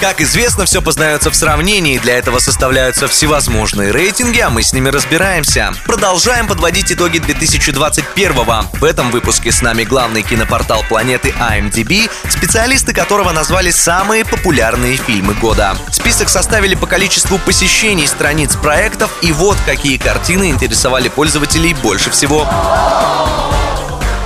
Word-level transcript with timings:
Как 0.00 0.20
известно, 0.20 0.64
все 0.64 0.80
познается 0.80 1.28
в 1.28 1.34
сравнении, 1.34 1.98
для 1.98 2.18
этого 2.18 2.38
составляются 2.38 3.08
всевозможные 3.08 3.90
рейтинги, 3.90 4.38
а 4.38 4.48
мы 4.48 4.62
с 4.62 4.72
ними 4.72 4.90
разбираемся. 4.90 5.72
Продолжаем 5.86 6.46
подводить 6.46 6.92
итоги 6.92 7.18
2021-го. 7.18 8.78
В 8.78 8.84
этом 8.84 9.10
выпуске 9.10 9.50
с 9.50 9.60
нами 9.60 9.82
главный 9.82 10.22
кинопортал 10.22 10.84
планеты 10.88 11.34
IMDb, 11.40 12.08
специалисты 12.28 12.94
которого 12.94 13.32
назвали 13.32 13.72
самые 13.72 14.24
популярные 14.24 14.96
фильмы 14.96 15.34
года. 15.34 15.76
Список 15.90 16.28
составили 16.28 16.76
по 16.76 16.86
количеству 16.86 17.36
посещений 17.38 18.06
страниц 18.06 18.54
проектов, 18.54 19.10
и 19.20 19.32
вот 19.32 19.56
какие 19.66 19.96
картины 19.96 20.50
интересовали 20.50 21.08
пользователей 21.08 21.74
больше 21.74 22.10
всего. 22.12 22.48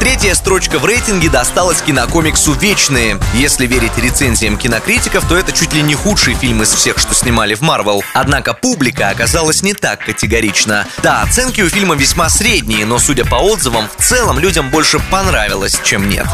Третья 0.00 0.34
строчка 0.34 0.78
в 0.78 0.84
рейтинге 0.84 1.28
досталась 1.28 1.82
кинокомиксу 1.82 2.52
«Вечные». 2.52 3.18
Если 3.34 3.66
верить 3.66 3.98
рецензиям 3.98 4.56
кинокритиков, 4.56 5.26
то 5.28 5.36
это 5.36 5.52
чуть 5.52 5.72
ли 5.72 5.82
не 5.82 5.96
худший 5.96 6.34
фильм 6.34 6.62
из 6.62 6.72
всех, 6.72 6.98
что 6.98 7.14
снимали 7.14 7.54
в 7.54 7.62
Марвел. 7.62 8.04
Однако 8.14 8.54
публика 8.54 9.08
оказалась 9.08 9.62
не 9.62 9.74
так 9.74 10.04
категорична. 10.04 10.86
Да, 11.02 11.22
оценки 11.22 11.62
у 11.62 11.68
фильма 11.68 11.96
весьма 11.96 12.28
средние, 12.28 12.86
но, 12.86 13.00
судя 13.00 13.24
по 13.24 13.36
отзывам, 13.36 13.88
в 13.98 14.04
целом 14.04 14.38
людям 14.38 14.70
больше 14.70 15.00
понравилось, 15.10 15.80
чем 15.84 16.08
нет. 16.08 16.26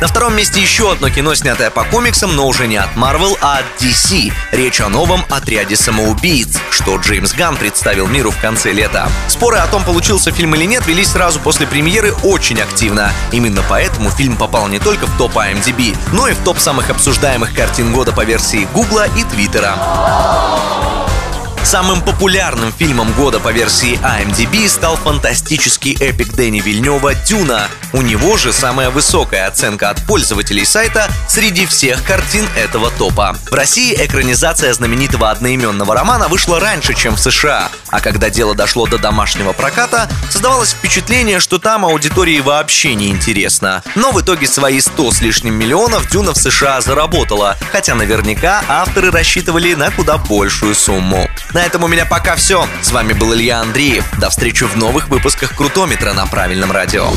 На 0.00 0.06
втором 0.06 0.36
месте 0.36 0.60
еще 0.60 0.92
одно 0.92 1.10
кино, 1.10 1.34
снятое 1.34 1.70
по 1.70 1.82
комиксам, 1.82 2.36
но 2.36 2.46
уже 2.46 2.68
не 2.68 2.76
от 2.76 2.94
Marvel, 2.94 3.36
а 3.40 3.58
от 3.58 3.82
DC. 3.82 4.32
Речь 4.52 4.80
о 4.80 4.88
новом 4.88 5.24
отряде 5.28 5.74
самоубийц, 5.74 6.56
что 6.70 6.96
Джеймс 6.98 7.32
Ганн 7.32 7.56
представил 7.56 8.06
миру 8.06 8.30
в 8.30 8.40
конце 8.40 8.70
лета. 8.70 9.08
Споры 9.26 9.58
о 9.58 9.66
том, 9.66 9.82
получился 9.82 10.30
фильм 10.30 10.54
или 10.54 10.66
нет, 10.66 10.86
велись 10.86 11.08
сразу 11.08 11.40
после 11.40 11.66
премьеры 11.66 12.12
очень 12.22 12.60
активно. 12.60 13.12
Именно 13.32 13.64
поэтому 13.68 14.10
фильм 14.10 14.36
попал 14.36 14.68
не 14.68 14.78
только 14.78 15.06
в 15.06 15.16
топ 15.18 15.36
IMDb, 15.36 15.96
но 16.12 16.28
и 16.28 16.34
в 16.34 16.38
топ 16.44 16.60
самых 16.60 16.90
обсуждаемых 16.90 17.52
картин 17.52 17.92
года 17.92 18.12
по 18.12 18.24
версии 18.24 18.68
Гугла 18.72 19.08
и 19.16 19.24
Твиттера. 19.24 19.74
Самым 21.68 22.00
популярным 22.00 22.72
фильмом 22.72 23.12
года 23.12 23.40
по 23.40 23.52
версии 23.52 24.00
IMDb 24.00 24.66
стал 24.70 24.96
фантастический 24.96 25.98
эпик 26.00 26.32
Дэни 26.32 26.60
Вильнева 26.60 27.14
«Дюна». 27.14 27.68
У 27.92 28.00
него 28.00 28.38
же 28.38 28.54
самая 28.54 28.88
высокая 28.88 29.46
оценка 29.46 29.90
от 29.90 30.02
пользователей 30.06 30.64
сайта 30.64 31.10
среди 31.28 31.66
всех 31.66 32.02
картин 32.04 32.46
этого 32.56 32.90
топа. 32.90 33.36
В 33.50 33.54
России 33.54 33.94
экранизация 33.94 34.72
знаменитого 34.72 35.30
одноименного 35.30 35.94
романа 35.94 36.28
вышла 36.28 36.58
раньше, 36.58 36.94
чем 36.94 37.16
в 37.16 37.20
США, 37.20 37.70
а 37.88 38.00
когда 38.00 38.30
дело 38.30 38.54
дошло 38.54 38.86
до 38.86 38.96
домашнего 38.96 39.52
проката, 39.52 40.08
создавалось 40.30 40.70
впечатление, 40.70 41.38
что 41.38 41.58
там 41.58 41.84
аудитории 41.84 42.40
вообще 42.40 42.94
не 42.94 43.08
интересно. 43.08 43.82
Но 43.94 44.12
в 44.12 44.20
итоге 44.22 44.46
свои 44.46 44.80
100 44.80 45.10
с 45.12 45.20
лишним 45.20 45.54
миллионов 45.54 46.10
Дюна 46.10 46.32
в 46.32 46.38
США 46.38 46.80
заработала, 46.80 47.58
хотя 47.72 47.94
наверняка 47.94 48.62
авторы 48.68 49.10
рассчитывали 49.10 49.74
на 49.74 49.90
куда 49.90 50.16
большую 50.16 50.74
сумму. 50.74 51.28
На 51.54 51.64
этом 51.64 51.84
у 51.84 51.88
меня 51.88 52.04
пока 52.04 52.36
все. 52.36 52.66
С 52.82 52.92
вами 52.92 53.12
был 53.14 53.34
Илья 53.34 53.60
Андреев. 53.60 54.04
До 54.18 54.30
встречи 54.30 54.64
в 54.64 54.76
новых 54.76 55.08
выпусках 55.08 55.54
Крутометра 55.54 56.12
на 56.12 56.26
правильном 56.26 56.70
радио. 56.72 57.08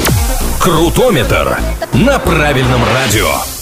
Крутометр 0.60 1.60
на 1.94 2.20
правильном 2.20 2.82
радио. 2.94 3.61